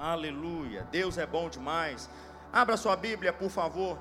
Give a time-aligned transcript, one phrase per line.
[0.00, 0.84] Aleluia.
[0.92, 2.08] Deus é bom demais.
[2.52, 3.98] Abra sua Bíblia, por favor,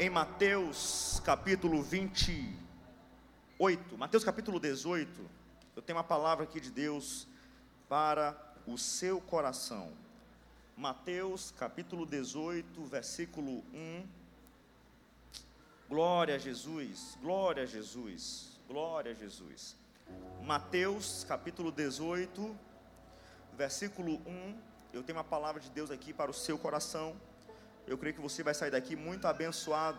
[0.00, 3.98] em Mateus capítulo 28.
[3.98, 5.20] Mateus capítulo 18.
[5.76, 7.28] Eu tenho uma palavra aqui de Deus
[7.86, 8.34] para
[8.66, 9.92] o seu coração.
[10.74, 14.06] Mateus capítulo 18, versículo 1.
[15.86, 19.76] Glória a Jesus, glória a Jesus, glória a Jesus.
[20.42, 22.56] Mateus capítulo 18,
[23.54, 24.67] versículo 1
[24.98, 27.14] eu tenho uma palavra de Deus aqui para o seu coração.
[27.86, 29.98] Eu creio que você vai sair daqui muito abençoado,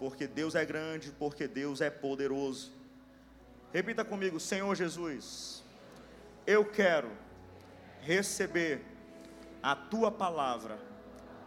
[0.00, 2.72] porque Deus é grande, porque Deus é poderoso.
[3.72, 5.62] Repita comigo, Senhor Jesus,
[6.44, 7.08] eu quero
[8.00, 8.84] receber
[9.62, 10.76] a tua palavra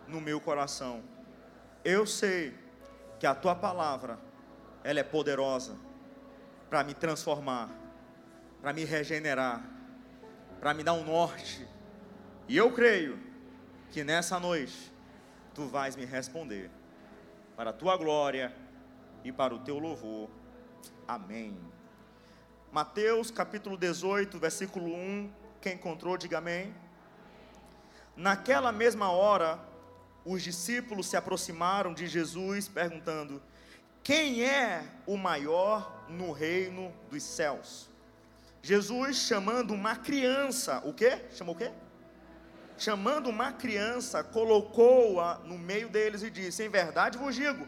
[0.08, 1.03] no meu coração.
[1.84, 2.58] Eu sei
[3.20, 4.17] que a tua palavra
[4.86, 5.75] ela é poderosa
[6.70, 7.70] para me transformar,
[8.61, 9.70] para me regenerar,
[10.61, 11.67] para me dar um norte
[12.49, 13.20] e eu creio
[13.91, 14.91] que nessa noite
[15.53, 16.72] tu vais me responder
[17.55, 18.52] para a tua glória
[19.23, 20.28] e para o teu louvor.
[21.08, 21.55] Amém.
[22.72, 25.31] Mateus capítulo 18, versículo 1.
[25.61, 26.73] Quem encontrou, diga amém.
[28.17, 29.59] Naquela mesma hora,
[30.25, 33.39] os discípulos se aproximaram de Jesus, perguntando:
[34.02, 37.88] Quem é o maior no reino dos céus?
[38.64, 41.25] Jesus chamando uma criança, o quê?
[41.31, 41.72] Chamou o quê?
[42.80, 47.67] Chamando uma criança, colocou-a no meio deles e disse: Em verdade vos digo,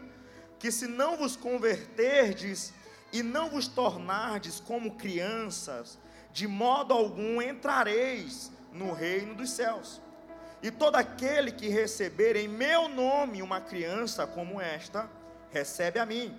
[0.58, 2.72] que se não vos converterdes
[3.12, 5.98] e não vos tornardes como crianças,
[6.32, 10.00] de modo algum entrareis no reino dos céus.
[10.62, 15.10] E todo aquele que receber em meu nome uma criança como esta,
[15.50, 16.34] recebe a mim.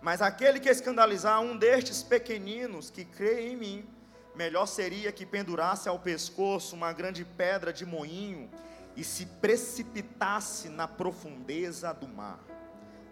[0.00, 3.88] Mas aquele que escandalizar um destes pequeninos que crê em mim,
[4.34, 8.50] melhor seria que pendurasse ao pescoço uma grande pedra de moinho
[8.96, 12.38] e se precipitasse na profundeza do mar.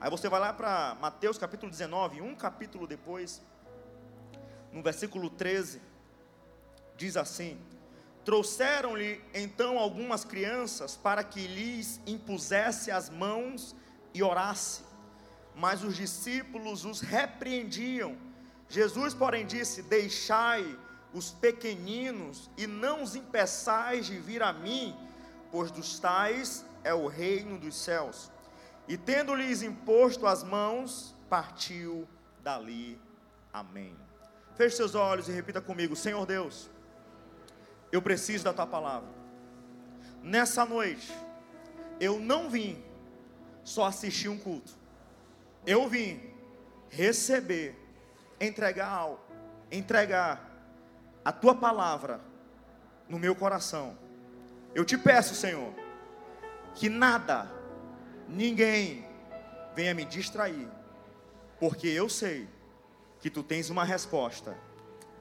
[0.00, 3.40] Aí você vai lá para Mateus capítulo 19, um capítulo depois,
[4.72, 5.80] no versículo 13,
[6.96, 7.58] diz assim:
[8.24, 13.76] Trouxeram-lhe então algumas crianças para que lhes impusesse as mãos
[14.12, 14.82] e orasse,
[15.54, 18.16] mas os discípulos os repreendiam.
[18.68, 20.78] Jesus, porém, disse: Deixai
[21.12, 24.96] os pequeninos, e não os impeçais de vir a mim,
[25.50, 28.30] pois dos tais é o reino dos céus.
[28.88, 32.08] E tendo-lhes imposto as mãos, partiu
[32.42, 32.98] dali.
[33.52, 33.96] Amém.
[34.56, 36.70] Feche seus olhos e repita comigo: Senhor Deus,
[37.90, 39.08] eu preciso da tua palavra.
[40.22, 41.12] Nessa noite,
[42.00, 42.82] eu não vim
[43.64, 44.72] só assistir um culto,
[45.66, 46.20] eu vim
[46.88, 47.78] receber,
[48.40, 49.20] entregar algo,
[49.70, 50.51] entregar
[51.24, 52.20] a tua palavra
[53.08, 53.96] no meu coração.
[54.74, 55.72] Eu te peço, Senhor,
[56.74, 57.50] que nada,
[58.28, 59.06] ninguém
[59.74, 60.68] venha me distrair,
[61.60, 62.48] porque eu sei
[63.20, 64.56] que tu tens uma resposta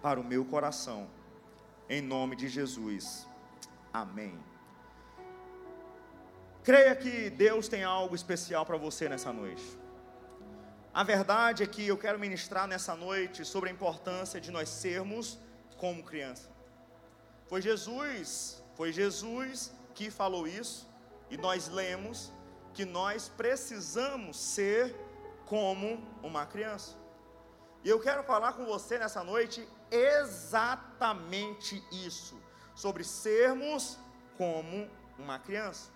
[0.01, 1.07] para o meu coração,
[1.89, 3.28] em nome de Jesus.
[3.94, 4.39] Amém.
[6.63, 9.63] Creia que Deus tem algo especial para você nessa noite.
[10.94, 15.39] A verdade é que eu quero ministrar nessa noite sobre a importância de nós sermos
[15.81, 16.47] como criança.
[17.47, 20.88] Foi Jesus, foi Jesus que falou isso,
[21.28, 22.31] e nós lemos
[22.72, 24.96] que nós precisamos ser
[25.47, 26.96] como uma criança.
[27.84, 32.40] E eu quero falar com você nessa noite exatamente isso,
[32.75, 33.98] sobre sermos
[34.38, 34.88] como
[35.18, 35.90] uma criança.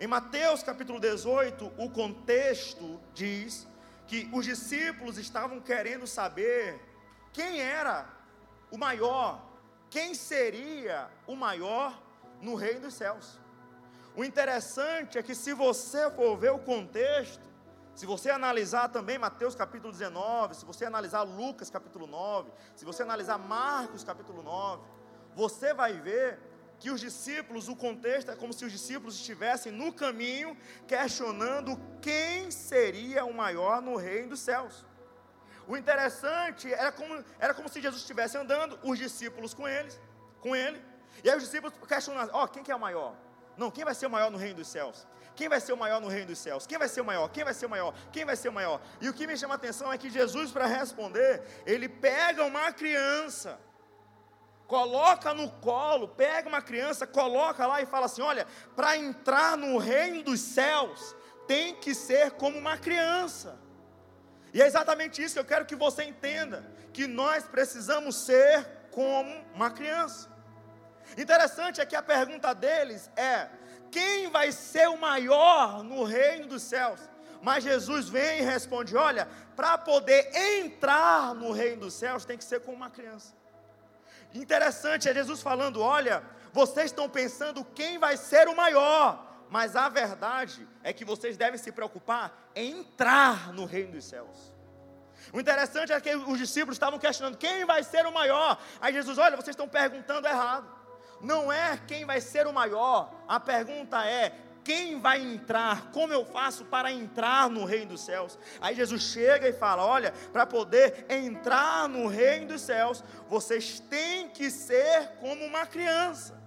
[0.00, 3.68] Em Mateus capítulo 18, o contexto diz
[4.06, 6.80] que os discípulos estavam querendo saber
[7.34, 8.19] quem era
[8.70, 9.42] o maior,
[9.88, 12.00] quem seria o maior
[12.40, 13.38] no reino dos céus.
[14.16, 17.48] O interessante é que se você for ver o contexto,
[17.94, 23.02] se você analisar também Mateus capítulo 19, se você analisar Lucas capítulo 9, se você
[23.02, 24.82] analisar Marcos capítulo 9,
[25.34, 26.38] você vai ver
[26.78, 30.56] que os discípulos, o contexto é como se os discípulos estivessem no caminho
[30.88, 34.84] questionando quem seria o maior no reino dos céus.
[35.70, 40.00] O interessante era como, era como se Jesus estivesse andando, os discípulos com eles,
[40.40, 40.82] com ele.
[41.22, 43.14] E aí os discípulos questionam: ó, oh, quem que é o maior?
[43.56, 45.06] Não, quem vai ser o maior no reino dos céus?
[45.36, 46.66] Quem vai ser o maior no reino dos céus?
[46.66, 47.28] Quem vai ser o maior?
[47.28, 47.94] Quem vai ser o maior?
[48.10, 48.80] Quem vai ser o maior?
[49.00, 52.72] E o que me chama a atenção é que Jesus, para responder, ele pega uma
[52.72, 53.56] criança,
[54.66, 58.44] coloca no colo, pega uma criança, coloca lá e fala assim: olha,
[58.74, 61.14] para entrar no reino dos céus,
[61.46, 63.69] tem que ser como uma criança.
[64.52, 69.30] E é exatamente isso que eu quero que você entenda: que nós precisamos ser como
[69.54, 70.28] uma criança.
[71.16, 73.48] Interessante é que a pergunta deles é:
[73.90, 77.00] quem vai ser o maior no reino dos céus?
[77.42, 82.44] Mas Jesus vem e responde: olha, para poder entrar no reino dos céus tem que
[82.44, 83.34] ser como uma criança.
[84.34, 89.88] Interessante é Jesus falando: olha, vocês estão pensando quem vai ser o maior, mas a
[89.88, 94.54] verdade é que vocês devem se preocupar em entrar no reino dos céus.
[95.32, 98.58] O interessante é que os discípulos estavam questionando quem vai ser o maior.
[98.80, 100.66] Aí Jesus, olha, vocês estão perguntando errado.
[101.20, 104.32] Não é quem vai ser o maior, a pergunta é
[104.64, 105.90] quem vai entrar?
[105.90, 108.38] Como eu faço para entrar no reino dos céus?
[108.60, 114.28] Aí Jesus chega e fala: Olha, para poder entrar no reino dos céus, vocês têm
[114.28, 116.39] que ser como uma criança.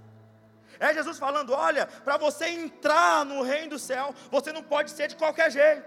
[0.84, 5.08] É Jesus falando: Olha, para você entrar no reino do céu, você não pode ser
[5.08, 5.86] de qualquer jeito.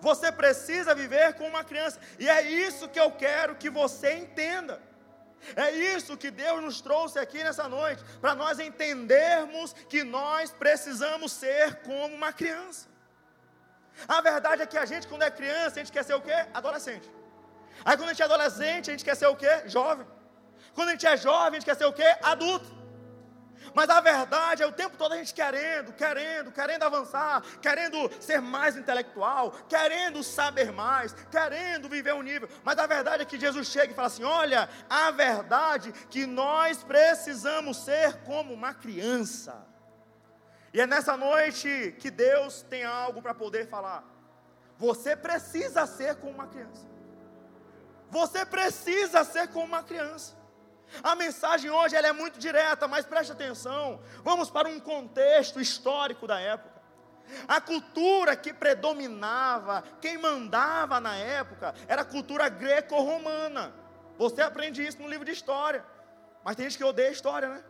[0.00, 1.98] Você precisa viver como uma criança.
[2.18, 4.80] E é isso que eu quero que você entenda.
[5.64, 11.32] É isso que Deus nos trouxe aqui nessa noite, para nós entendermos que nós precisamos
[11.32, 12.88] ser como uma criança.
[14.06, 16.38] A verdade é que a gente, quando é criança, a gente quer ser o quê?
[16.54, 17.10] Adolescente.
[17.84, 19.62] Aí quando a gente é adolescente, a gente quer ser o quê?
[19.66, 20.06] Jovem.
[20.74, 22.16] Quando a gente é jovem, a gente quer ser o quê?
[22.22, 22.85] Adulto.
[23.74, 28.40] Mas a verdade é o tempo todo a gente querendo, querendo, querendo avançar, querendo ser
[28.40, 32.48] mais intelectual, querendo saber mais, querendo viver um nível.
[32.64, 36.82] Mas a verdade é que Jesus chega e fala assim: olha, a verdade que nós
[36.82, 39.66] precisamos ser como uma criança.
[40.72, 44.04] E é nessa noite que Deus tem algo para poder falar.
[44.76, 46.86] Você precisa ser como uma criança.
[48.10, 50.35] Você precisa ser como uma criança.
[51.02, 54.00] A mensagem hoje ela é muito direta, mas preste atenção.
[54.22, 56.76] Vamos para um contexto histórico da época.
[57.48, 63.74] A cultura que predominava, quem mandava na época, era a cultura greco-romana.
[64.16, 65.84] Você aprende isso no livro de história.
[66.44, 67.64] Mas tem gente que odeia história, né?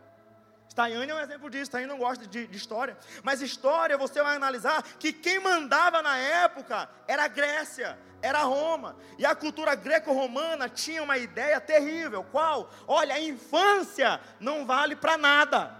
[0.69, 2.97] Staiane é um exemplo disso, Staiane não gosta de, de, história.
[3.23, 8.95] Mas história, você vai analisar que quem mandava na época era a Grécia, era Roma.
[9.17, 12.23] E a cultura greco-romana tinha uma ideia terrível.
[12.23, 12.69] Qual?
[12.87, 15.75] Olha, a infância não vale para nada.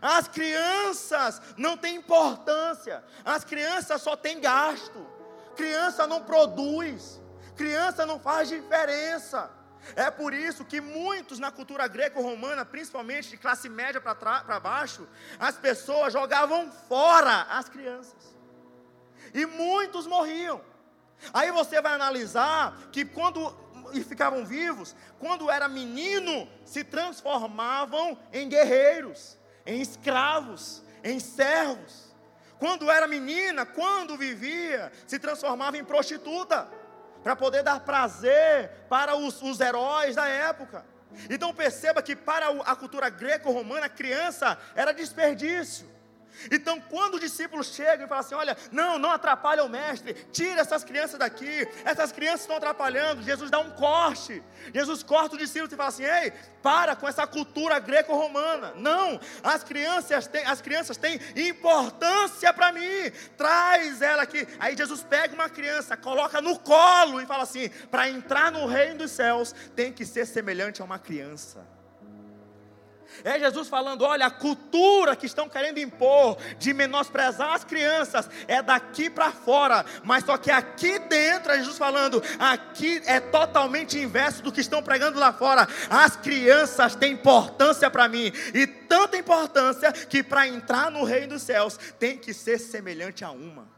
[0.00, 3.02] As crianças não têm importância.
[3.24, 5.06] As crianças só têm gasto.
[5.54, 7.20] Criança não produz.
[7.56, 9.50] Criança não faz diferença.
[9.94, 15.06] É por isso que muitos na cultura greco-romana, principalmente de classe média para baixo,
[15.38, 18.36] as pessoas jogavam fora as crianças.
[19.32, 20.60] E muitos morriam.
[21.32, 28.48] Aí você vai analisar que quando e ficavam vivos, quando era menino, se transformavam em
[28.48, 32.14] guerreiros, em escravos, em servos.
[32.58, 36.68] Quando era menina, quando vivia, se transformava em prostituta,
[37.26, 40.86] para poder dar prazer para os, os heróis da época.
[41.28, 45.88] Então perceba que para a cultura greco-romana, criança era desperdício.
[46.50, 50.60] Então, quando os discípulos chegam e falam assim: Olha, não, não atrapalha o mestre, tira
[50.60, 53.22] essas crianças daqui, essas crianças estão atrapalhando.
[53.22, 54.42] Jesus dá um corte,
[54.72, 58.72] Jesus corta os discípulos e fala assim: Ei, para com essa cultura greco-romana.
[58.76, 64.46] Não, as crianças têm, as crianças têm importância para mim, traz ela aqui.
[64.58, 68.98] Aí Jesus pega uma criança, coloca no colo e fala assim: Para entrar no reino
[68.98, 71.75] dos céus, tem que ser semelhante a uma criança.
[73.24, 78.62] É Jesus falando: olha, a cultura que estão querendo impor de menosprezar as crianças é
[78.62, 84.42] daqui para fora, mas só que aqui dentro, é Jesus falando, aqui é totalmente inverso
[84.42, 85.66] do que estão pregando lá fora.
[85.88, 91.42] As crianças têm importância para mim, e tanta importância que para entrar no reino dos
[91.42, 93.75] céus tem que ser semelhante a uma.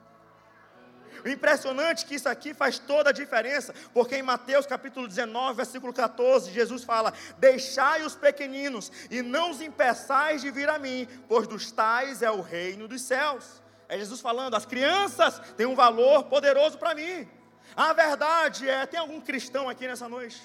[1.24, 5.56] O impressionante é que isso aqui faz toda a diferença, porque em Mateus capítulo 19,
[5.56, 11.08] versículo 14, Jesus fala: Deixai os pequeninos e não os impeçais de vir a mim,
[11.28, 13.62] pois dos tais é o reino dos céus.
[13.88, 17.28] É Jesus falando: as crianças têm um valor poderoso para mim.
[17.74, 20.40] A verdade é: tem algum cristão aqui nessa noite?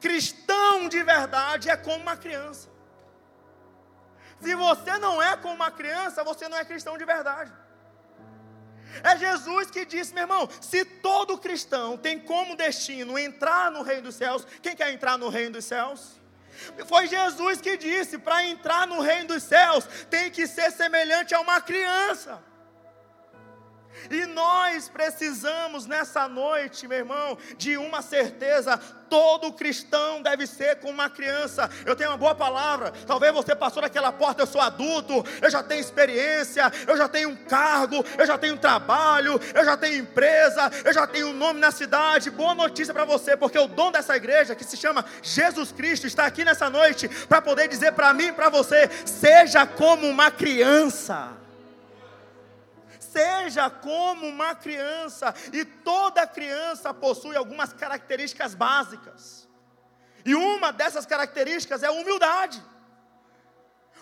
[0.00, 2.68] Cristão de verdade é como uma criança.
[4.40, 7.50] Se você não é como uma criança, você não é cristão de verdade.
[9.02, 14.02] É Jesus que disse, meu irmão, se todo cristão tem como destino entrar no reino
[14.02, 16.20] dos céus, quem quer entrar no reino dos céus?
[16.86, 21.40] Foi Jesus que disse: para entrar no reino dos céus, tem que ser semelhante a
[21.40, 22.42] uma criança.
[24.10, 30.92] E nós precisamos nessa noite, meu irmão, de uma certeza: todo cristão deve ser como
[30.92, 31.70] uma criança.
[31.86, 32.92] Eu tenho uma boa palavra.
[33.06, 37.28] Talvez você passou naquela porta, eu sou adulto, eu já tenho experiência, eu já tenho
[37.28, 41.32] um cargo, eu já tenho um trabalho, eu já tenho empresa, eu já tenho um
[41.32, 42.30] nome na cidade.
[42.30, 46.26] Boa notícia para você, porque o dom dessa igreja, que se chama Jesus Cristo, está
[46.26, 51.43] aqui nessa noite para poder dizer para mim e para você: seja como uma criança
[53.14, 59.48] seja como uma criança, e toda criança possui algumas características básicas,
[60.24, 62.60] e uma dessas características é a humildade,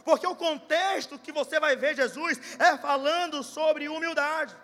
[0.04, 4.54] porque o contexto que você vai ver Jesus é falando sobre humildade.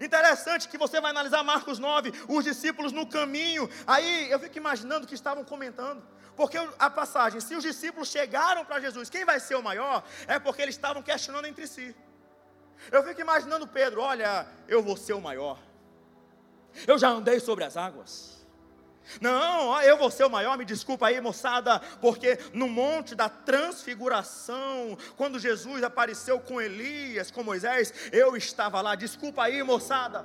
[0.00, 3.68] Interessante que você vai analisar Marcos 9, os discípulos no caminho.
[3.86, 6.00] Aí eu fico imaginando que estavam comentando.
[6.36, 10.02] Porque a passagem, se os discípulos chegaram para Jesus, quem vai ser o maior?
[10.26, 11.94] É porque eles estavam questionando entre si.
[12.90, 15.58] Eu fico imaginando Pedro: olha, eu vou ser o maior.
[16.86, 18.40] Eu já andei sobre as águas.
[19.20, 24.96] Não, eu vou ser o maior, me desculpa aí, moçada, porque no monte da transfiguração,
[25.16, 28.94] quando Jesus apareceu com Elias, com Moisés, eu estava lá.
[28.94, 30.24] Desculpa aí, moçada.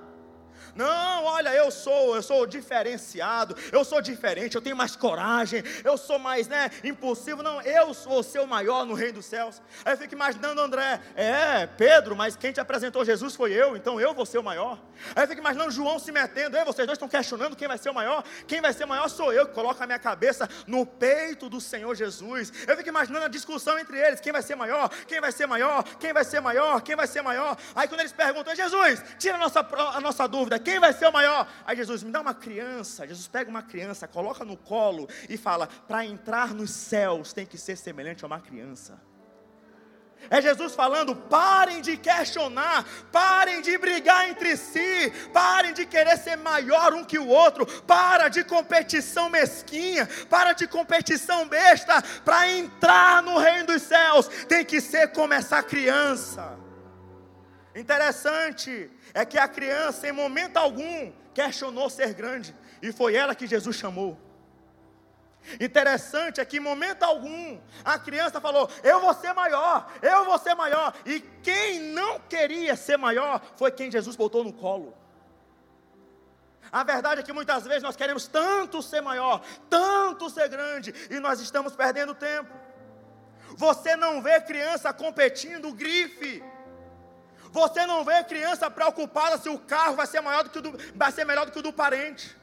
[0.75, 5.97] Não, olha, eu sou, eu sou diferenciado, eu sou diferente, eu tenho mais coragem, eu
[5.97, 7.41] sou mais, né, impulsivo.
[7.41, 9.61] Não, eu ser o maior no reino dos céus.
[9.83, 13.99] Aí eu fico imaginando André, é, Pedro, mas quem te apresentou Jesus foi eu, então
[13.99, 14.79] eu vou ser o maior.
[15.15, 17.89] Aí eu fico imaginando João se metendo, ei, vocês dois estão questionando quem vai ser
[17.89, 18.23] o maior.
[18.47, 21.61] Quem vai ser o maior sou eu, que coloco a minha cabeça no peito do
[21.61, 22.51] Senhor Jesus.
[22.67, 25.83] Eu fico imaginando a discussão entre eles, quem vai ser maior, quem vai ser maior,
[25.99, 27.57] quem vai ser maior, quem vai ser maior.
[27.75, 29.59] Aí quando eles perguntam, Jesus, tira a nossa,
[29.95, 31.47] a nossa dúvida, quem vai ser o maior?
[31.65, 33.07] Aí Jesus, me dá uma criança.
[33.07, 37.57] Jesus pega uma criança, coloca no colo e fala: para entrar nos céus tem que
[37.57, 38.99] ser semelhante a uma criança.
[40.29, 46.35] É Jesus falando: parem de questionar, parem de brigar entre si, parem de querer ser
[46.35, 53.21] maior um que o outro, para de competição mesquinha, para de competição besta, para entrar
[53.21, 56.64] no reino dos céus, tem que ser como essa criança.
[57.75, 63.45] Interessante é que a criança, em momento algum, questionou ser grande, e foi ela que
[63.45, 64.17] Jesus chamou.
[65.59, 70.39] Interessante é que em momento algum a criança falou: Eu vou ser maior, eu vou
[70.39, 70.93] ser maior.
[71.05, 74.97] E quem não queria ser maior foi quem Jesus botou no colo.
[76.71, 81.19] A verdade é que muitas vezes nós queremos tanto ser maior, tanto ser grande, e
[81.19, 82.51] nós estamos perdendo tempo.
[83.55, 86.43] Você não vê criança competindo grife.
[87.55, 91.09] Você não vê criança preocupada se o carro vai ser maior do que do, vai
[91.09, 92.35] ser melhor do que o do parente.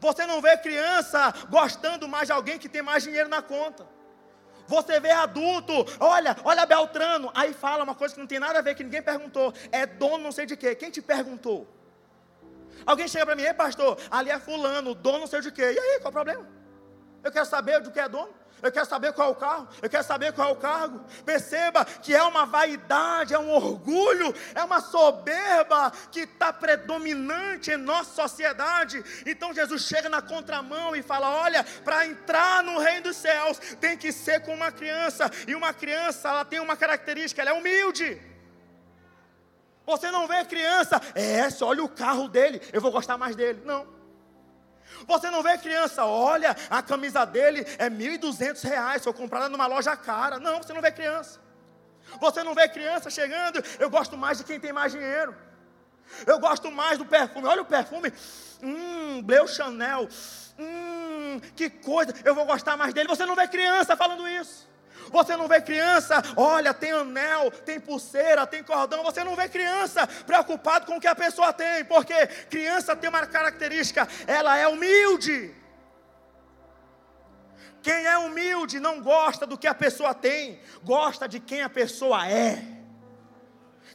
[0.00, 3.86] Você não vê criança gostando mais de alguém que tem mais dinheiro na conta.
[4.66, 8.62] Você vê adulto, olha, olha Beltrano, aí fala uma coisa que não tem nada a
[8.62, 9.54] ver, que ninguém perguntou.
[9.70, 10.74] É dono não sei de quê.
[10.74, 11.68] Quem te perguntou?
[12.84, 15.74] Alguém chega para mim, ei pastor, ali é fulano, dono não sei de quê.
[15.76, 16.44] E aí, qual o problema?
[17.22, 19.90] Eu quero saber do que é dono eu quero saber qual é o carro, eu
[19.90, 21.04] quero saber qual é o cargo.
[21.24, 27.76] Perceba que é uma vaidade, é um orgulho, é uma soberba que está predominante em
[27.76, 29.04] nossa sociedade.
[29.26, 33.96] Então Jesus chega na contramão e fala: Olha, para entrar no reino dos céus tem
[33.96, 38.20] que ser com uma criança, e uma criança ela tem uma característica, ela é humilde.
[39.84, 43.62] Você não vê criança, é, só olha o carro dele, eu vou gostar mais dele.
[43.64, 43.95] Não.
[45.06, 49.96] Você não vê criança, olha, a camisa dele é R$ 1.200, foi comprada numa loja
[49.96, 50.38] cara.
[50.38, 51.40] Não, você não vê criança.
[52.20, 55.34] Você não vê criança chegando, eu gosto mais de quem tem mais dinheiro.
[56.26, 57.46] Eu gosto mais do perfume.
[57.46, 58.12] Olha o perfume.
[58.62, 60.08] Hum, Bleu Chanel.
[60.58, 62.14] Hum, que coisa.
[62.24, 63.08] Eu vou gostar mais dele.
[63.08, 64.68] Você não vê criança falando isso.
[65.10, 69.02] Você não vê criança, olha, tem anel, tem pulseira, tem cordão.
[69.02, 73.26] Você não vê criança preocupado com o que a pessoa tem, porque criança tem uma
[73.26, 75.54] característica, ela é humilde.
[77.82, 82.28] Quem é humilde não gosta do que a pessoa tem, gosta de quem a pessoa
[82.28, 82.75] é.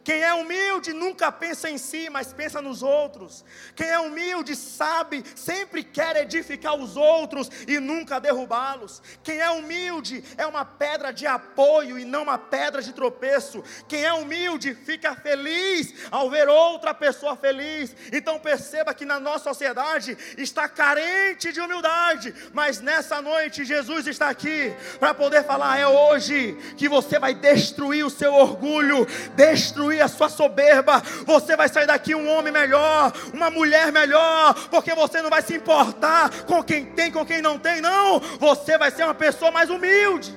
[0.04, 3.46] Quem é humilde nunca pensa em si, mas pensa nos outros.
[3.76, 9.02] Quem é humilde sabe, sempre quer edificar os outros e nunca derrubá-los.
[9.24, 13.64] Quem é humilde é uma pedra de apoio e não uma pedra de tropeço.
[13.88, 17.96] Quem é humilde fica feliz ao ver outra pessoa feliz.
[18.12, 24.30] Então perceba que na nossa sociedade está carente de humildade, mas nessa noite Jesus está
[24.30, 29.06] aqui para poder falar: é hoje que você vai destruir o seu orgulho,
[29.36, 31.00] destruir destruir a sua soberba.
[31.26, 35.56] Você vai sair daqui um homem melhor, uma mulher melhor, porque você não vai se
[35.56, 38.20] importar com quem tem, com quem não tem, não.
[38.20, 40.34] Você vai ser uma pessoa mais humilde.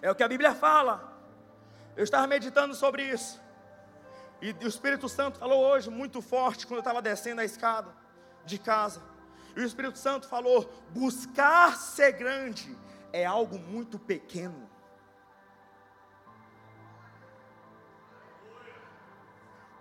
[0.00, 1.12] É o que a Bíblia fala.
[1.96, 3.40] Eu estava meditando sobre isso.
[4.40, 7.90] E o Espírito Santo falou hoje muito forte quando eu estava descendo a escada
[8.44, 9.02] de casa.
[9.56, 12.76] E o Espírito Santo falou: buscar ser grande
[13.12, 14.65] é algo muito pequeno.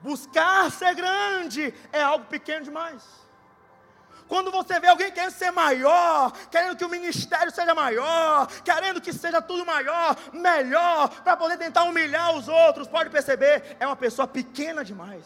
[0.06, 3.02] Buscar ser grande é algo pequeno demais.
[4.28, 9.12] Quando você vê alguém querendo ser maior, querendo que o ministério seja maior, querendo que
[9.12, 14.28] seja tudo maior, melhor, para poder tentar humilhar os outros, pode perceber, é uma pessoa
[14.28, 15.26] pequena demais.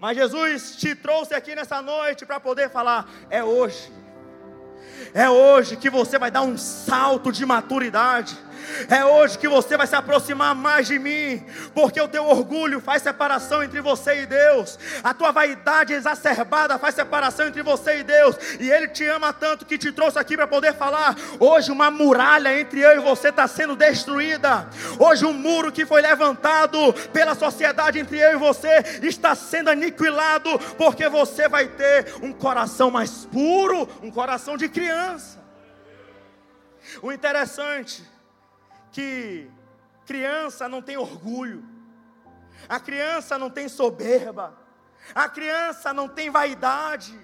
[0.00, 3.92] Mas Jesus te trouxe aqui nessa noite para poder falar: é hoje,
[5.14, 8.36] é hoje que você vai dar um salto de maturidade
[8.88, 11.44] é hoje que você vai se aproximar mais de mim,
[11.74, 16.94] porque o teu orgulho faz separação entre você e Deus, a tua vaidade exacerbada faz
[16.94, 20.46] separação entre você e Deus, e Ele te ama tanto que te trouxe aqui para
[20.46, 21.16] poder falar.
[21.38, 26.00] Hoje, uma muralha entre eu e você está sendo destruída, hoje, um muro que foi
[26.00, 32.32] levantado pela sociedade entre eu e você está sendo aniquilado, porque você vai ter um
[32.32, 35.38] coração mais puro, um coração de criança.
[37.02, 38.02] O interessante
[38.98, 39.48] que
[40.04, 41.64] criança não tem orgulho,
[42.68, 44.58] a criança não tem soberba,
[45.14, 47.16] a criança não tem vaidade.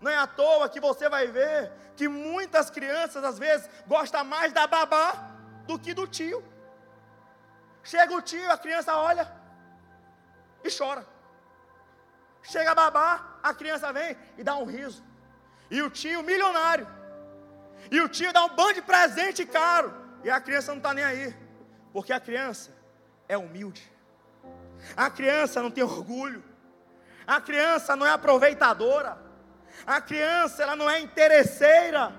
[0.00, 4.54] Não é à toa que você vai ver que muitas crianças às vezes gostam mais
[4.54, 6.42] da babá do que do tio.
[7.84, 9.30] Chega o tio, a criança olha
[10.64, 11.06] e chora.
[12.42, 15.04] Chega a babá, a criança vem e dá um riso.
[15.70, 16.88] E o tio milionário.
[17.90, 20.00] E o tio dá um bando de presente caro.
[20.22, 21.34] E a criança não está nem aí,
[21.92, 22.70] porque a criança
[23.28, 23.82] é humilde,
[24.96, 26.44] a criança não tem orgulho,
[27.26, 29.18] a criança não é aproveitadora,
[29.86, 32.12] a criança ela não é interesseira.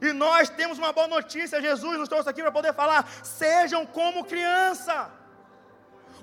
[0.00, 4.24] E nós temos uma boa notícia, Jesus nos trouxe aqui para poder falar: sejam como
[4.24, 5.10] criança.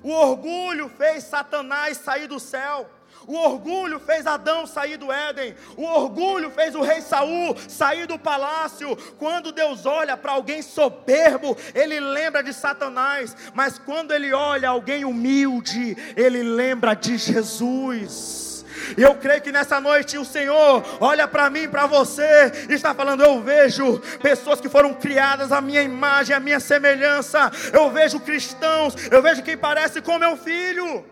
[0.02, 2.88] O orgulho fez Satanás sair do céu.
[3.26, 5.54] O orgulho fez Adão sair do Éden.
[5.76, 8.96] O orgulho fez o rei Saul sair do palácio.
[9.18, 15.04] Quando Deus olha para alguém soberbo, ele lembra de Satanás, mas quando ele olha alguém
[15.04, 18.49] humilde, ele lembra de Jesus.
[18.96, 22.94] E eu creio que nessa noite o Senhor olha para mim, para você, e está
[22.94, 27.50] falando: Eu vejo pessoas que foram criadas à minha imagem, à minha semelhança.
[27.72, 31.04] Eu vejo cristãos, eu vejo quem parece com meu filho.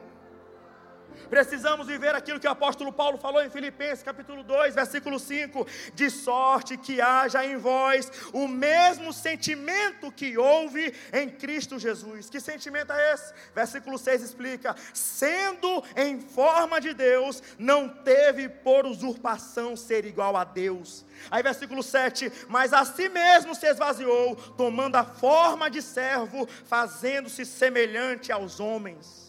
[1.28, 6.10] Precisamos viver aquilo que o apóstolo Paulo falou em Filipenses, capítulo 2, versículo 5: de
[6.10, 12.30] sorte que haja em vós o mesmo sentimento que houve em Cristo Jesus.
[12.30, 13.32] Que sentimento é esse?
[13.54, 20.44] Versículo 6 explica: sendo em forma de Deus, não teve por usurpação ser igual a
[20.44, 21.04] Deus.
[21.30, 27.44] Aí, versículo 7: Mas a si mesmo se esvaziou, tomando a forma de servo, fazendo-se
[27.44, 29.27] semelhante aos homens.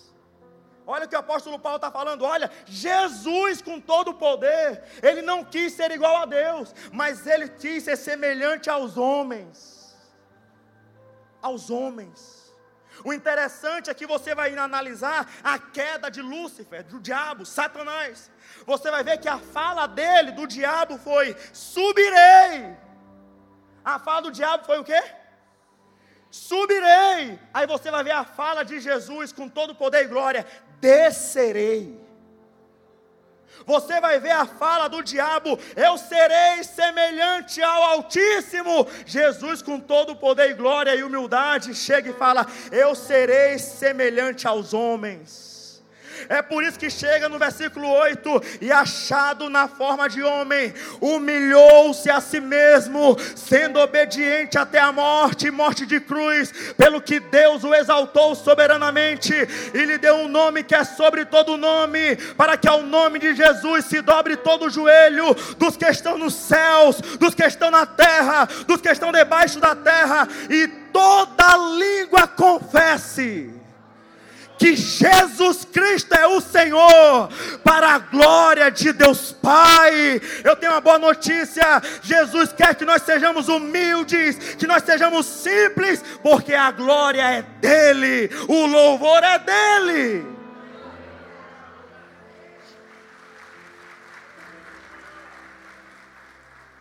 [0.91, 2.23] Olha o que o apóstolo Paulo está falando.
[2.23, 7.47] Olha, Jesus com todo o poder, ele não quis ser igual a Deus, mas ele
[7.47, 9.95] quis ser semelhante aos homens.
[11.41, 12.39] Aos homens.
[13.03, 18.31] O interessante é que você vai analisar a queda de Lúcifer, do diabo, Satanás.
[18.65, 22.75] Você vai ver que a fala dele, do diabo, foi: subirei.
[23.85, 25.01] A fala do diabo foi o quê?
[26.31, 27.39] Subirei.
[27.53, 30.45] Aí você vai ver a fala de Jesus com todo poder e glória:
[30.79, 31.99] descerei.
[33.65, 38.87] Você vai ver a fala do diabo: eu serei semelhante ao Altíssimo.
[39.05, 44.47] Jesus, com todo o poder e glória e humildade, chega e fala: eu serei semelhante
[44.47, 45.48] aos homens.
[46.27, 52.09] É por isso que chega no versículo 8: e achado na forma de homem, humilhou-se
[52.09, 57.75] a si mesmo, sendo obediente até a morte morte de cruz, pelo que Deus o
[57.75, 59.33] exaltou soberanamente
[59.73, 63.35] e lhe deu um nome que é sobre todo nome, para que ao nome de
[63.35, 67.85] Jesus se dobre todo o joelho dos que estão nos céus, dos que estão na
[67.85, 73.58] terra, dos que estão debaixo da terra, e toda língua confesse
[74.59, 77.29] que Jesus Cristo é o Senhor,
[77.63, 80.21] para a glória de Deus Pai.
[80.43, 81.63] Eu tenho uma boa notícia:
[82.03, 88.29] Jesus quer que nós sejamos humildes, que nós sejamos simples, porque a glória é dEle,
[88.49, 90.39] o louvor é dEle.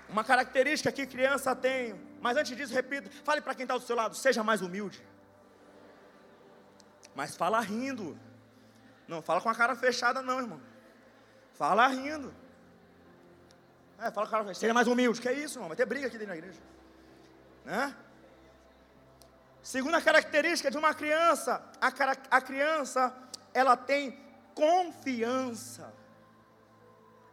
[0.08, 3.94] Uma característica que criança tem, mas antes disso, repito, fale para quem está do seu
[3.94, 5.00] lado: seja mais humilde.
[7.18, 8.16] Mas fala rindo.
[9.08, 10.60] Não fala com a cara fechada, não, irmão.
[11.52, 12.32] Fala rindo.
[13.98, 14.60] É, fala com a cara fechada.
[14.60, 15.20] Seja mais humilde.
[15.20, 15.66] Que é isso, irmão?
[15.66, 16.60] Vai ter briga aqui dentro da igreja.
[17.64, 17.92] Né?
[19.60, 21.88] Segunda característica de uma criança, a,
[22.36, 23.12] a criança,
[23.52, 24.16] ela tem
[24.54, 25.92] confiança.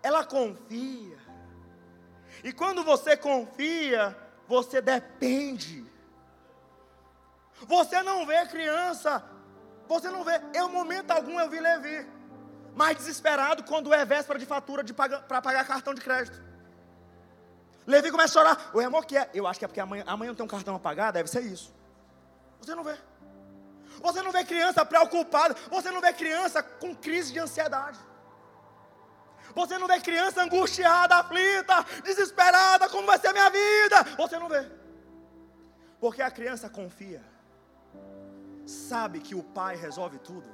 [0.01, 1.19] Ela confia.
[2.43, 4.17] E quando você confia,
[4.47, 5.85] você depende.
[7.67, 9.23] Você não vê criança,
[9.87, 12.07] você não vê, em momento algum eu vi Levi,
[12.75, 14.83] mais desesperado quando é véspera de fatura
[15.27, 16.43] para pagar cartão de crédito.
[17.87, 18.71] Levi começa a chorar.
[18.73, 19.29] O irmão que é?
[19.33, 21.41] Eu acho que é porque amanhã, amanhã não tem um cartão a pagar, deve ser
[21.41, 21.73] isso.
[22.59, 22.95] Você não vê.
[24.01, 25.55] Você não vê criança preocupada.
[25.69, 27.99] Você não vê criança com crise de ansiedade.
[29.53, 34.03] Você não vê criança angustiada, aflita, desesperada, como vai ser minha vida?
[34.17, 34.69] Você não vê.
[35.99, 37.23] Porque a criança confia.
[38.65, 40.49] Sabe que o pai resolve tudo.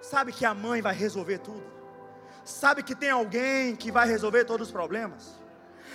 [0.00, 1.64] Sabe que a mãe vai resolver tudo.
[2.44, 5.40] Sabe que tem alguém que vai resolver todos os problemas.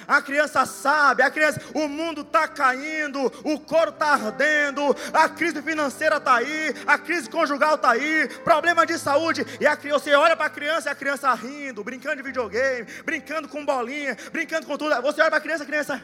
[0.08, 4.82] A criança sabe, a criança, o mundo está caindo, o couro está ardendo,
[5.14, 9.78] a crise financeira está aí, a crise conjugal está aí, problema de saúde, e a
[9.78, 13.64] criança, você olha para a criança e a criança rindo, brincando de videogame, brincando com
[13.64, 15.00] bolinha, brincando com tudo.
[15.04, 16.04] Você olha para a criança, a criança.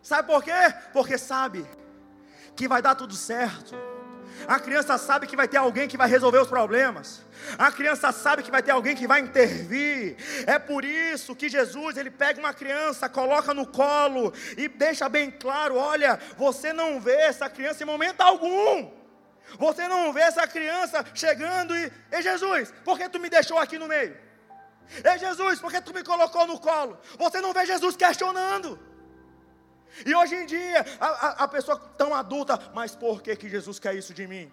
[0.00, 0.52] Sabe por quê?
[0.92, 1.66] Porque sabe
[2.56, 3.74] que vai dar tudo certo.
[4.46, 7.22] A criança sabe que vai ter alguém que vai resolver os problemas.
[7.58, 10.16] A criança sabe que vai ter alguém que vai intervir.
[10.46, 15.30] É por isso que Jesus, ele pega uma criança, coloca no colo e deixa bem
[15.30, 18.90] claro, olha, você não vê essa criança em momento algum.
[19.58, 23.78] Você não vê essa criança chegando e, ei Jesus, por que tu me deixou aqui
[23.78, 24.16] no meio?
[25.04, 26.98] Ei Jesus, por que tu me colocou no colo?
[27.18, 28.78] Você não vê Jesus questionando.
[30.06, 33.78] E hoje em dia, a, a, a, pessoa tão adulta, mas por que, que Jesus
[33.78, 34.50] quer isso de mim?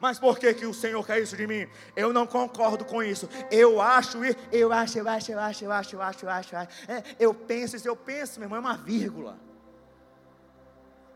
[0.00, 1.68] Mas por que, que o Senhor quer isso de mim?
[1.94, 3.28] Eu não concordo com isso.
[3.50, 4.18] Eu acho,
[4.52, 6.56] eu acho, eu acho, eu acho, eu acho, eu acho, eu acho.
[6.56, 9.38] É, eu penso isso, eu penso, meu irmão, é uma vírgula.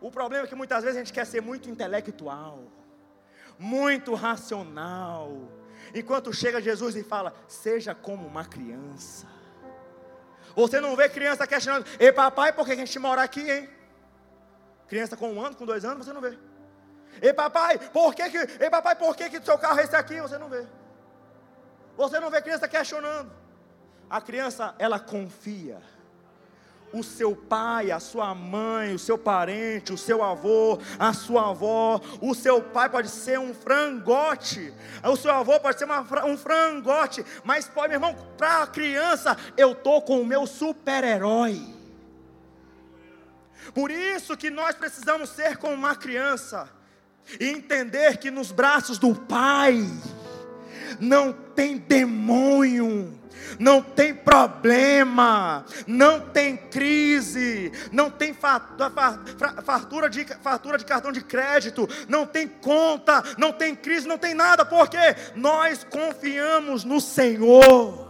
[0.00, 2.64] O problema é que muitas vezes a gente quer ser muito intelectual,
[3.58, 5.48] muito racional.
[5.94, 9.26] Enquanto chega Jesus e fala, seja como uma criança.
[10.58, 13.68] Você não vê criança questionando, ei papai, por que a gente mora aqui, hein?
[14.88, 16.36] Criança com um ano, com dois anos, você não vê.
[17.22, 20.20] Ei papai, por que que, ei papai, por que que seu carro é esse aqui?
[20.20, 20.66] Você não vê.
[21.96, 23.30] Você não vê criança questionando.
[24.10, 25.80] A criança, ela confia
[26.92, 32.00] o seu pai, a sua mãe, o seu parente, o seu avô, a sua avó,
[32.20, 34.72] o seu pai pode ser um frangote,
[35.04, 39.36] o seu avô pode ser uma, um frangote, mas pode, meu irmão, para a criança,
[39.56, 41.60] eu estou com o meu super-herói.
[43.74, 46.68] Por isso que nós precisamos ser como uma criança
[47.38, 49.84] e entender que nos braços do Pai
[50.98, 53.17] não tem demônio
[53.58, 61.88] não tem problema, não tem crise, não tem fartura de, fartura de cartão de crédito,
[62.08, 64.98] não tem conta, não tem crise, não tem nada, porque
[65.34, 68.08] nós confiamos no Senhor.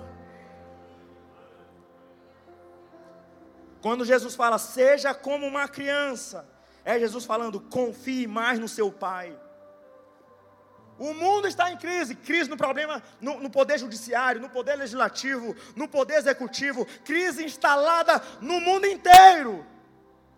[3.80, 6.46] Quando Jesus fala, seja como uma criança,
[6.84, 9.38] é Jesus falando, confie mais no seu Pai.
[10.98, 15.54] O mundo está em crise, crise no problema, no, no, poder judiciário, no poder legislativo,
[15.76, 19.64] no poder executivo, crise instalada no mundo inteiro.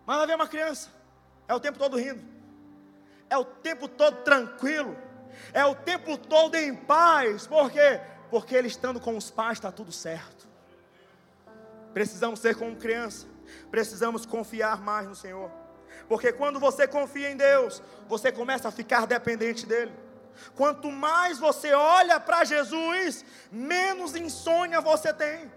[0.04, 0.90] Mas vai ver uma criança,
[1.48, 2.22] é o tempo todo rindo,
[3.30, 4.94] é o tempo todo tranquilo,
[5.54, 7.98] é o tempo todo em paz, por quê?
[8.28, 10.46] Porque ele estando com os pais está tudo certo.
[11.94, 13.26] Precisamos ser como criança,
[13.70, 15.50] precisamos confiar mais no Senhor,
[16.06, 20.09] porque quando você confia em Deus, você começa a ficar dependente dEle.
[20.54, 25.50] Quanto mais você olha para Jesus, menos insônia você tem.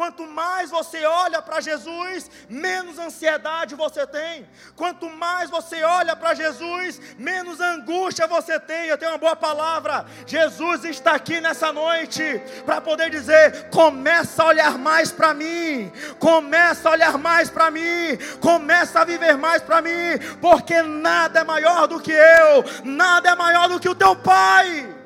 [0.00, 4.48] Quanto mais você olha para Jesus, menos ansiedade você tem.
[4.74, 8.86] Quanto mais você olha para Jesus, menos angústia você tem.
[8.86, 10.06] Eu tenho uma boa palavra.
[10.26, 12.22] Jesus está aqui nessa noite
[12.64, 18.16] para poder dizer: começa a olhar mais para mim, começa a olhar mais para mim,
[18.40, 23.34] começa a viver mais para mim, porque nada é maior do que eu, nada é
[23.34, 24.99] maior do que o teu Pai.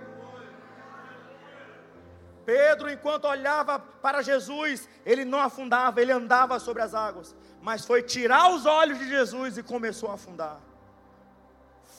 [2.45, 8.03] Pedro, enquanto olhava para Jesus, ele não afundava, ele andava sobre as águas, mas foi
[8.03, 10.61] tirar os olhos de Jesus e começou a afundar.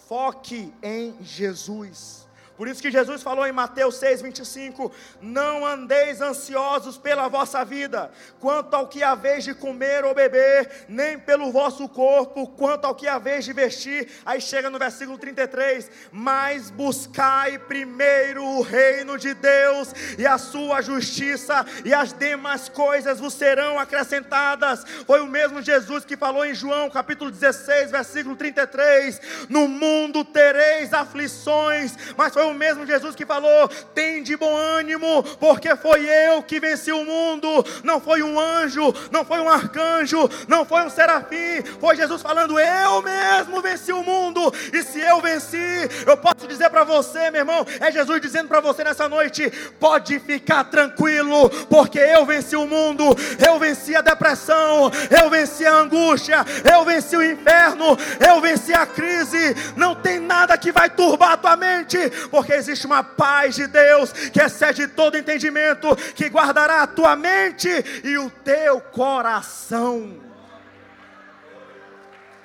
[0.07, 2.24] Foque em Jesus,
[2.57, 4.91] Por isso que Jesus falou em Mateus 6, 25:
[5.21, 11.19] Não andeis ansiosos pela vossa vida, quanto ao que haveis de comer ou beber, nem
[11.19, 14.09] pelo vosso corpo, quanto ao que haveis de vestir.
[14.25, 20.81] Aí chega no versículo 33: Mas buscai primeiro o reino de Deus e a sua
[20.81, 24.85] justiça, e as demais coisas vos serão acrescentadas.
[25.05, 30.93] Foi o mesmo Jesus que falou em João capítulo 16, versículo 33: No mundo tereis
[30.93, 36.43] aflições, mas foi o mesmo Jesus que falou: tem de bom ânimo, porque foi eu
[36.43, 40.89] que venci o mundo, não foi um anjo, não foi um arcanjo, não foi um
[40.89, 45.57] serafim, foi Jesus falando: eu mesmo venci o mundo, e se eu venci,
[46.05, 50.19] eu posso dizer para você, meu irmão, é Jesus dizendo para você nessa noite: pode
[50.19, 53.03] ficar tranquilo, porque eu venci o mundo,
[53.45, 58.85] eu venci a depressão, eu venci a angústia, eu venci o inferno, eu venci a
[58.85, 61.97] crise, não tem nada que vai turbar a tua mente,
[62.35, 67.69] porque existe uma paz de Deus que excede todo entendimento, que guardará a tua mente
[68.03, 70.21] e o teu coração.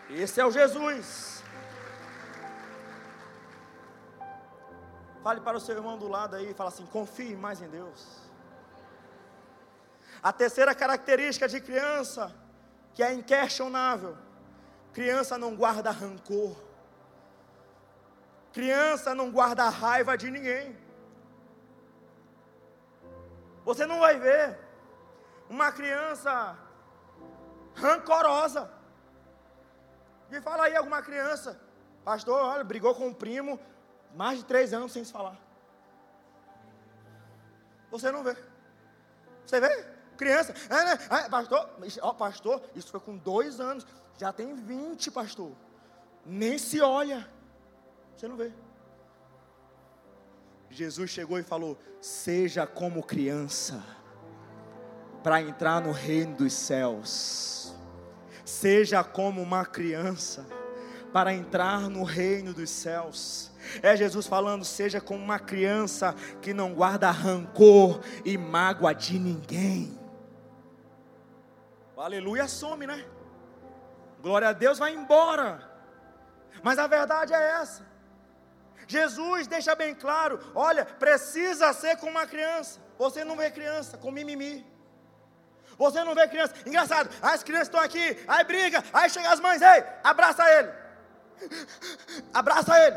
[0.08, 1.42] Esse é o Jesus.
[5.24, 8.30] Fale para o seu irmão do lado aí fala assim: confie mais em Deus.
[10.22, 12.32] A terceira característica de criança,
[12.94, 14.16] que é inquestionável:
[14.92, 16.69] criança não guarda rancor.
[18.52, 20.76] Criança não guarda raiva de ninguém.
[23.64, 24.58] Você não vai ver
[25.48, 26.56] uma criança
[27.74, 28.70] rancorosa.
[30.30, 31.60] Me fala aí alguma criança,
[32.04, 33.58] pastor, olha, brigou com um primo,
[34.14, 35.36] mais de três anos sem se falar.
[37.90, 38.36] Você não vê.
[39.44, 40.00] Você vê?
[40.16, 41.70] Criança, é, pastor,
[42.02, 43.86] ó, pastor, isso foi com dois anos,
[44.18, 45.52] já tem vinte, pastor.
[46.24, 47.28] Nem se olha.
[48.16, 48.52] Você não vê.
[50.70, 53.82] Jesus chegou e falou: Seja como criança,
[55.22, 57.74] para entrar no reino dos céus.
[58.44, 60.46] Seja como uma criança,
[61.12, 63.50] para entrar no reino dos céus.
[63.82, 69.98] É Jesus falando: Seja como uma criança que não guarda rancor e mágoa de ninguém.
[71.96, 73.04] Aleluia some, né?
[74.22, 75.68] Glória a Deus vai embora.
[76.62, 77.89] Mas a verdade é essa.
[78.90, 82.80] Jesus deixa bem claro: olha, precisa ser como uma criança.
[82.98, 84.66] Você não vê criança com mimimi.
[85.78, 86.54] Você não vê criança.
[86.66, 90.72] Engraçado, as crianças estão aqui, aí briga, aí chega as mães, ei, abraça ele.
[92.34, 92.96] Abraça ele.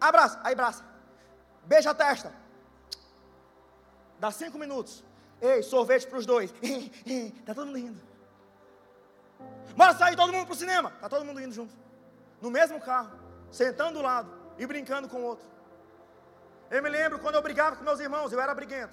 [0.00, 0.84] Abraça, aí abraça.
[1.64, 2.32] Beija a testa.
[4.20, 5.02] Dá cinco minutos.
[5.42, 6.54] Ei, sorvete para os dois.
[7.44, 8.00] tá todo mundo rindo.
[9.76, 10.92] Bora sair todo mundo para o cinema.
[11.00, 11.74] Tá todo mundo indo junto.
[12.40, 13.18] No mesmo carro,
[13.50, 15.46] sentando do lado e brincando com o outro.
[16.70, 18.92] Eu me lembro quando eu brigava com meus irmãos, eu era briguento.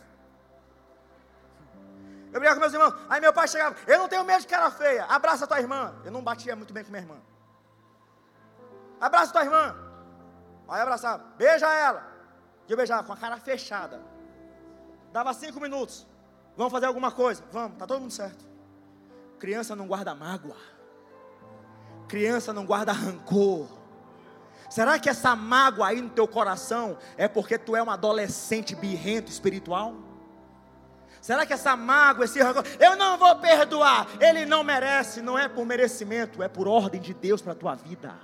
[2.33, 4.71] Eu brigava com meus irmãos, aí meu pai chegava, eu não tenho medo de cara
[4.71, 5.93] feia, abraça tua irmã.
[6.05, 7.17] Eu não batia muito bem com minha irmã.
[8.99, 9.75] Abraça tua irmã.
[10.67, 12.07] Aí abraçava, beija ela.
[12.67, 14.01] E eu beijava com a cara fechada.
[15.11, 16.07] Dava cinco minutos.
[16.55, 17.43] Vamos fazer alguma coisa?
[17.51, 18.45] Vamos, tá todo mundo certo.
[19.39, 20.55] Criança não guarda mágoa.
[22.07, 23.80] Criança não guarda rancor.
[24.71, 29.29] Será que essa mágoa aí no teu coração é porque tu é um adolescente birrento
[29.29, 29.93] espiritual?
[31.21, 35.49] Será que essa mágoa, esse rancor, eu não vou perdoar, ele não merece, não é
[35.49, 38.17] por merecimento, é por ordem de Deus para a tua vida.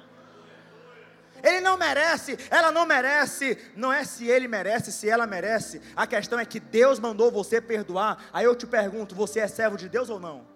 [1.44, 6.08] Ele não merece, ela não merece, não é se ele merece, se ela merece, a
[6.08, 8.24] questão é que Deus mandou você perdoar.
[8.32, 10.48] Aí eu te pergunto: você é servo de Deus ou não?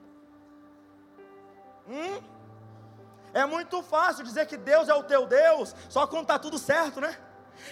[1.86, 2.41] Hum?
[3.34, 7.00] É muito fácil dizer que Deus é o teu Deus, só quando está tudo certo,
[7.00, 7.18] né?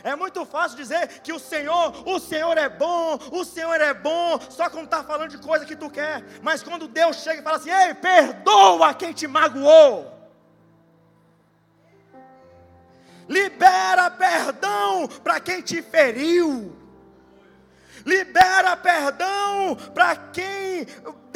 [0.04, 4.40] É muito fácil dizer que o Senhor, o Senhor é bom, o Senhor é bom,
[4.50, 6.24] só quando está falando de coisa que tu quer.
[6.42, 10.18] Mas quando Deus chega e fala assim: Ei, perdoa quem te magoou.
[13.28, 16.76] Libera perdão para quem te feriu.
[18.06, 20.86] Libera perdão para quem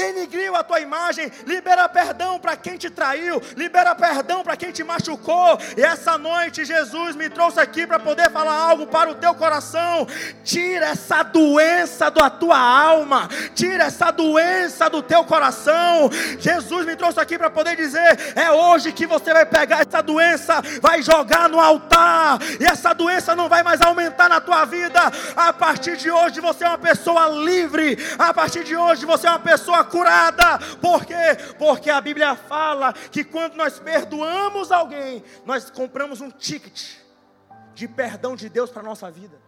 [0.04, 4.84] denigriu a tua imagem, libera perdão para quem te traiu, libera perdão para quem te
[4.84, 5.58] machucou.
[5.78, 10.08] E essa noite Jesus me trouxe aqui para poder falar algo para o teu coração.
[10.44, 16.10] Tira essa doença da tua alma, tira essa doença do teu coração.
[16.40, 20.62] Jesus me trouxe aqui para poder dizer: é hoje que você vai pegar essa doença,
[20.82, 25.00] vai jogar no altar, e essa doença não vai mais aumentar na tua vida.
[25.36, 29.30] A partir de hoje você é uma pessoa livre, a partir de hoje você é
[29.30, 30.58] uma pessoa curada.
[30.82, 31.38] Por quê?
[31.60, 36.96] Porque a Bíblia fala que quando nós perdoamos alguém, nós compramos um ticket
[37.76, 39.40] de perdão de Deus para a nossa vida.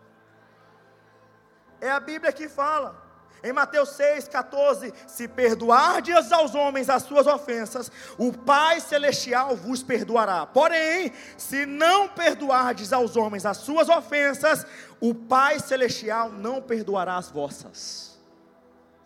[1.82, 3.04] É a Bíblia que fala.
[3.44, 9.84] Em Mateus 6, 14: Se perdoardes aos homens as suas ofensas, o Pai Celestial vos
[9.84, 10.46] perdoará.
[10.46, 14.66] Porém, se não perdoardes aos homens as suas ofensas,
[15.00, 18.15] o Pai Celestial não perdoará as vossas.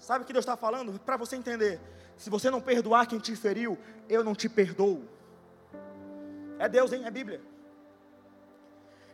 [0.10, 1.00] Sabe o que Deus está falando?
[1.02, 1.80] Para você entender.
[2.17, 3.78] Se você não perdoar quem te feriu,
[4.10, 5.08] eu não te perdoo.
[6.58, 7.04] É Deus, hein?
[7.06, 7.39] É Bíblia.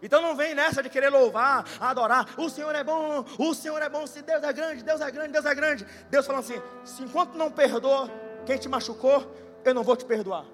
[0.01, 2.39] Então não vem nessa de querer louvar, adorar.
[2.39, 4.07] O Senhor é bom, o Senhor é bom.
[4.07, 5.85] Se Deus é grande, Deus é grande, Deus é grande.
[6.09, 8.09] Deus falando assim: se enquanto não perdoa
[8.45, 10.45] quem te machucou, eu não vou te perdoar.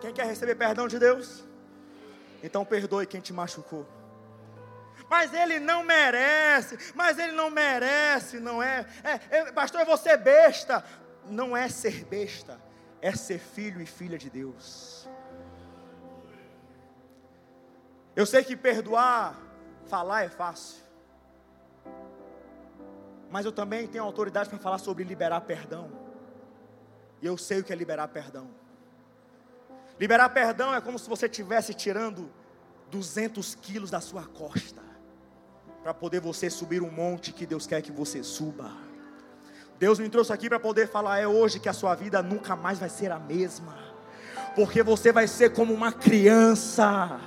[0.00, 1.44] Quem quer receber perdão de Deus?
[2.42, 3.86] Então perdoe quem te machucou.
[5.08, 8.86] Mas ele não merece, mas ele não merece, não é?
[9.02, 10.84] é, é pastor, é você besta.
[11.24, 12.60] Não é ser besta,
[13.02, 15.08] é ser filho e filha de Deus.
[18.16, 19.38] Eu sei que perdoar,
[19.86, 20.82] falar é fácil.
[23.30, 25.90] Mas eu também tenho autoridade para falar sobre liberar perdão.
[27.20, 28.48] E eu sei o que é liberar perdão.
[30.00, 32.30] Liberar perdão é como se você estivesse tirando
[32.90, 34.87] 200 quilos da sua costa.
[35.82, 38.70] Para poder você subir um monte que Deus quer que você suba.
[39.78, 42.78] Deus me trouxe aqui para poder falar: é hoje que a sua vida nunca mais
[42.78, 43.88] vai ser a mesma
[44.58, 47.20] porque você vai ser como uma criança,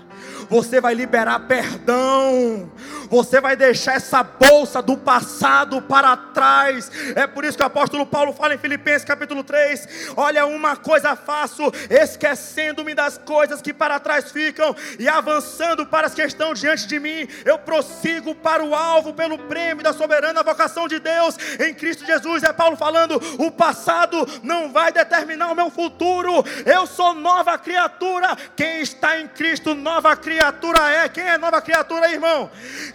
[0.50, 2.72] você vai liberar perdão,
[3.10, 6.92] você vai deixar essa bolsa do passado para trás.
[7.16, 11.16] É por isso que o apóstolo Paulo fala em Filipenses capítulo 3: Olha, uma coisa
[11.16, 16.88] faço, esquecendo-me das coisas que para trás ficam e avançando para as que estão diante
[16.88, 21.74] de mim, eu prossigo para o alvo pelo prêmio da soberana vocação de Deus em
[21.74, 22.44] Cristo Jesus.
[22.44, 28.38] É Paulo falando: o passado não vai determinar o meu futuro, eu sou nova criatura.
[28.56, 31.10] Quem está em Cristo, nova criatura é.
[31.10, 32.50] Quem é nova criatura, irmão?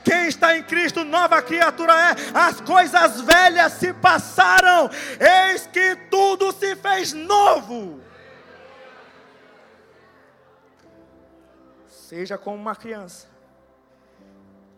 [0.04, 2.14] Quem está em Cristo, nova criatura é.
[2.34, 4.88] As coisas velhas se passaram,
[5.48, 8.00] eis que tudo se fez novo.
[11.88, 13.26] Seja como uma criança,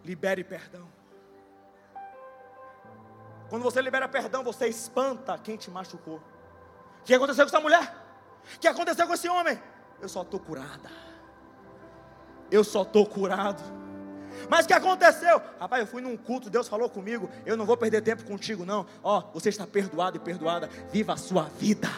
[0.05, 0.89] libere perdão.
[3.51, 6.23] Quando você libera perdão, você espanta quem te machucou.
[7.01, 7.95] O que aconteceu com essa mulher?
[8.57, 9.61] O que aconteceu com esse homem?
[10.01, 11.08] Eu só estou curada.
[12.51, 13.63] Eu só estou curado.
[14.49, 15.41] Mas o que aconteceu?
[15.59, 17.29] Rapaz, eu fui num culto, Deus falou comigo.
[17.45, 18.87] Eu não vou perder tempo contigo, não.
[19.03, 20.69] Ó, você está perdoado e perdoada.
[20.91, 21.89] Viva a sua vida.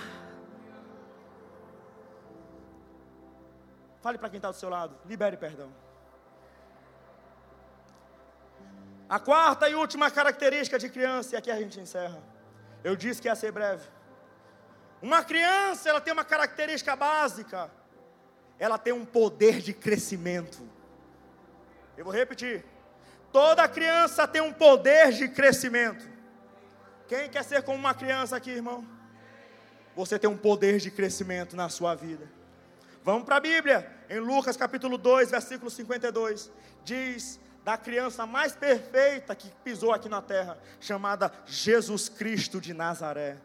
[4.01, 4.97] Fale para quem está do seu lado.
[5.05, 5.71] Libere perdão.
[9.09, 12.23] A quarta e última característica de criança, e aqui a gente encerra.
[12.83, 13.85] Eu disse que ia ser breve.
[15.03, 17.71] Uma criança, ela tem uma característica básica.
[18.61, 20.61] Ela tem um poder de crescimento.
[21.97, 22.63] Eu vou repetir.
[23.33, 26.07] Toda criança tem um poder de crescimento.
[27.09, 28.87] Quem quer ser como uma criança aqui, irmão?
[29.97, 32.31] Você tem um poder de crescimento na sua vida.
[33.03, 36.51] Vamos para a Bíblia, em Lucas capítulo 2, versículo 52.
[36.85, 43.39] Diz da criança mais perfeita que pisou aqui na terra, chamada Jesus Cristo de Nazaré.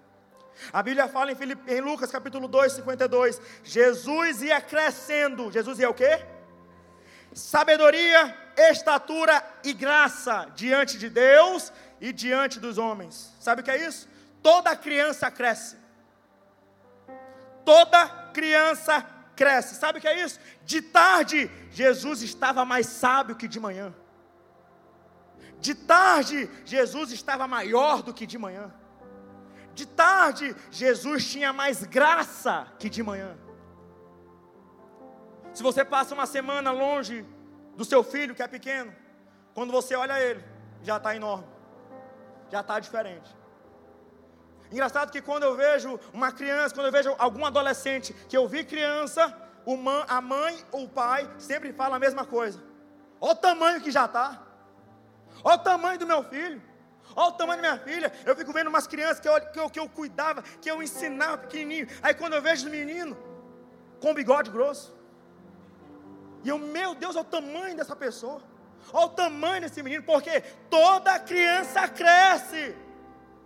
[0.71, 5.51] A Bíblia fala em, Filipe, em Lucas capítulo 2, 52, Jesus ia crescendo.
[5.51, 6.25] Jesus ia o quê?
[7.33, 13.33] Sabedoria, estatura e graça diante de Deus e diante dos homens.
[13.39, 14.07] Sabe o que é isso?
[14.41, 15.77] Toda criança cresce.
[17.65, 19.75] Toda criança cresce.
[19.75, 20.39] Sabe o que é isso?
[20.63, 23.93] De tarde, Jesus estava mais sábio que de manhã.
[25.59, 28.71] De tarde, Jesus estava maior do que de manhã.
[29.75, 33.37] De tarde, Jesus tinha mais graça que de manhã.
[35.53, 37.25] Se você passa uma semana longe
[37.75, 38.95] do seu filho que é pequeno,
[39.53, 40.43] quando você olha ele,
[40.81, 41.45] já está enorme,
[42.49, 43.35] já está diferente.
[44.71, 48.63] Engraçado que quando eu vejo uma criança, quando eu vejo algum adolescente que eu vi
[48.63, 49.23] criança,
[50.07, 52.63] a mãe ou o pai sempre fala a mesma coisa.
[53.19, 54.41] Olha o tamanho que já está.
[55.43, 56.61] Olha o tamanho do meu filho.
[57.15, 58.11] Olha o tamanho da minha filha.
[58.25, 61.37] Eu fico vendo umas crianças que eu, que eu, que eu cuidava, que eu ensinava
[61.37, 61.87] pequenininho.
[62.03, 63.17] Aí quando eu vejo os meninos
[64.01, 64.93] com bigode grosso.
[66.43, 68.41] E eu, meu Deus, olha o tamanho dessa pessoa.
[68.91, 72.75] Olha o tamanho desse menino, porque toda criança cresce.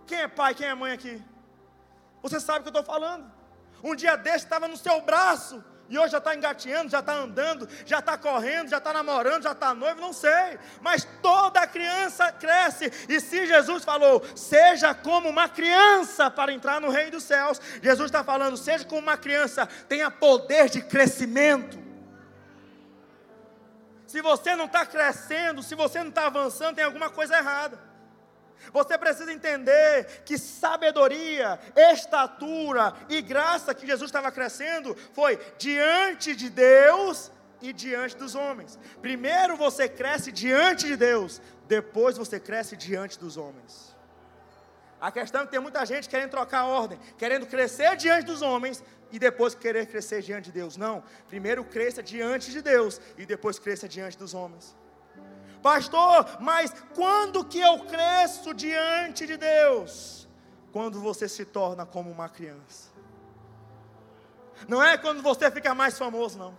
[0.06, 1.22] Quem é pai, quem é mãe aqui?
[2.22, 3.30] Você sabe o que eu estou falando.
[3.82, 7.68] Um dia desse estava no seu braço e hoje já está engateando, já está andando,
[7.84, 10.56] já está correndo, já está namorando, já está noivo, não sei.
[10.80, 12.92] Mas toda criança cresce.
[13.08, 18.06] E se Jesus falou, seja como uma criança para entrar no reino dos céus, Jesus
[18.06, 21.76] está falando, seja como uma criança, tenha poder de crescimento.
[24.06, 27.89] Se você não está crescendo, se você não está avançando, tem alguma coisa errada.
[28.72, 36.50] Você precisa entender que sabedoria, estatura e graça que Jesus estava crescendo foi diante de
[36.50, 37.30] Deus
[37.60, 38.78] e diante dos homens.
[39.00, 43.96] Primeiro você cresce diante de Deus, depois você cresce diante dos homens.
[45.00, 48.42] A questão é que tem muita gente querendo trocar a ordem, querendo crescer diante dos
[48.42, 50.76] homens e depois querer crescer diante de Deus.
[50.76, 54.76] Não, primeiro cresça diante de Deus e depois cresça diante dos homens.
[55.62, 60.28] Pastor, mas quando que eu cresço diante de Deus?
[60.72, 62.90] Quando você se torna como uma criança.
[64.68, 66.56] Não é quando você fica mais famoso, não.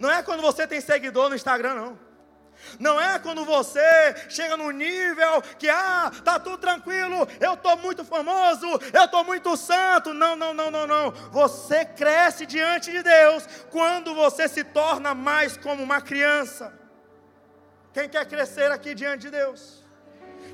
[0.00, 2.12] Não é quando você tem seguidor no Instagram, não.
[2.78, 3.80] Não é quando você
[4.28, 9.56] chega no nível que, ah, tá tudo tranquilo, eu estou muito famoso, eu estou muito
[9.56, 10.14] santo.
[10.14, 11.10] Não, não, não, não, não.
[11.30, 16.81] Você cresce diante de Deus quando você se torna mais como uma criança.
[17.92, 19.82] Quem quer crescer aqui diante de Deus?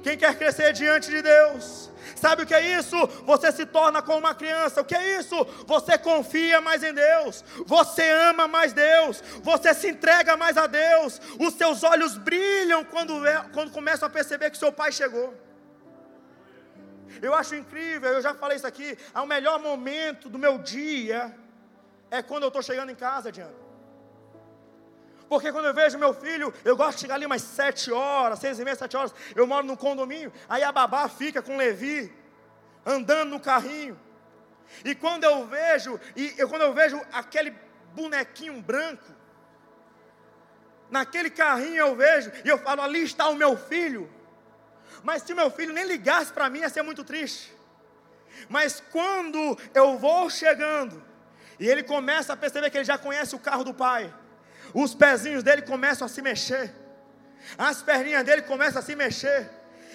[0.02, 1.90] Quem quer crescer diante de Deus?
[2.14, 2.96] Sabe o que é isso?
[3.24, 4.80] Você se torna como uma criança.
[4.80, 5.36] O que é isso?
[5.66, 7.44] Você confia mais em Deus.
[7.66, 9.22] Você ama mais Deus.
[9.42, 11.20] Você se entrega mais a Deus.
[11.38, 13.14] Os seus olhos brilham quando,
[13.52, 15.34] quando começam a perceber que seu pai chegou.
[17.20, 18.96] Eu acho incrível, eu já falei isso aqui.
[19.14, 21.34] O melhor momento do meu dia
[22.10, 23.67] é quando eu estou chegando em casa, Diana.
[25.28, 28.58] Porque quando eu vejo meu filho, eu gosto de chegar ali umas sete horas, seis
[28.58, 29.14] e meia, sete horas.
[29.34, 32.12] Eu moro num condomínio, aí a babá fica com o Levi,
[32.86, 33.98] andando no carrinho.
[34.84, 37.54] E quando eu vejo, e eu, quando eu vejo aquele
[37.94, 39.04] bonequinho branco,
[40.90, 44.10] naquele carrinho eu vejo, e eu falo, ali está o meu filho.
[45.02, 47.54] Mas se meu filho nem ligasse para mim, ia ser muito triste.
[48.48, 51.02] Mas quando eu vou chegando,
[51.58, 54.12] e ele começa a perceber que ele já conhece o carro do pai,
[54.74, 56.72] os pezinhos dele começam a se mexer,
[57.56, 59.48] as perninhas dele começam a se mexer,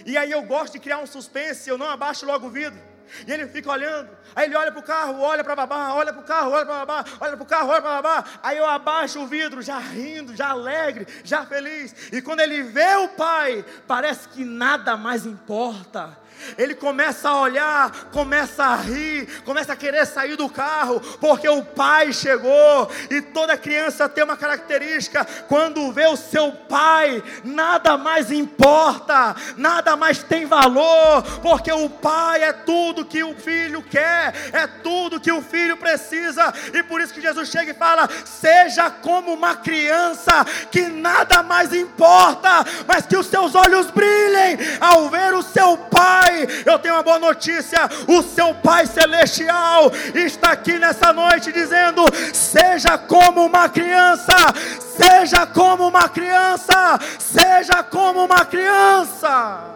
[0.05, 2.93] e aí eu gosto de criar um suspense, eu não abaixo logo o vidro.
[3.27, 6.21] E ele fica olhando, aí ele olha para o carro, olha para babá, olha para
[6.21, 8.25] o carro, olha para babá, olha para o carro, olha para babá.
[8.41, 11.93] Aí eu abaixo o vidro, já rindo, já alegre, já feliz.
[12.11, 16.17] E quando ele vê o pai, parece que nada mais importa
[16.57, 21.63] ele começa a olhar, começa a rir, começa a querer sair do carro, porque o
[21.63, 22.89] pai chegou.
[23.09, 29.95] E toda criança tem uma característica: quando vê o seu pai, nada mais importa, nada
[29.95, 35.31] mais tem valor, porque o pai é tudo que o filho quer, é tudo que
[35.31, 36.53] o filho precisa.
[36.73, 41.73] E por isso que Jesus chega e fala: seja como uma criança, que nada mais
[41.73, 46.95] importa, mas que os seus olhos brilhem ao ver o seu pai Pai, eu tenho
[46.95, 52.03] uma boa notícia: o seu Pai Celestial está aqui nessa noite dizendo:
[52.33, 54.35] seja como uma criança,
[54.79, 59.71] seja como uma criança, seja como uma criança.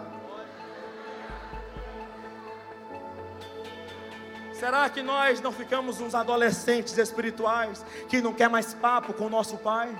[4.54, 9.30] Será que nós não ficamos uns adolescentes espirituais que não quer mais papo com o
[9.30, 9.94] nosso Pai?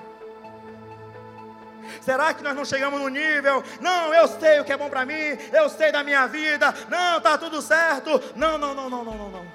[2.01, 3.63] Será que nós não chegamos no nível?
[3.81, 7.19] Não, eu sei o que é bom para mim, eu sei da minha vida, não,
[7.19, 8.21] está tudo certo.
[8.35, 9.47] Não, não, não, não, não, não, não.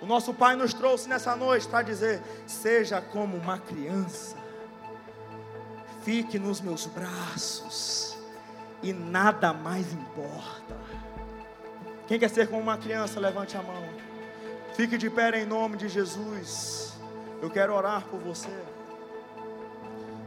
[0.00, 4.36] O nosso Pai nos trouxe nessa noite para dizer: seja como uma criança,
[6.04, 8.16] fique nos meus braços,
[8.82, 10.76] e nada mais importa.
[12.06, 13.88] Quem quer ser como uma criança, levante a mão.
[14.74, 16.94] Fique de pé em nome de Jesus.
[17.42, 18.48] Eu quero orar por você.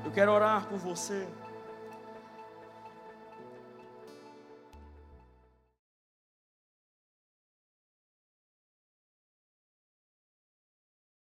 [0.03, 1.27] Eu quero orar por você.